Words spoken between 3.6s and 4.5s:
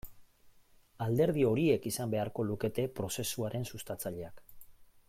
sustatzaileak.